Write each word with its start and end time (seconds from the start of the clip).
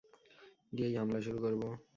গিয়েই 0.73 0.95
হামলা 0.95 1.19
শুরু 1.21 1.39
করব। 1.39 1.61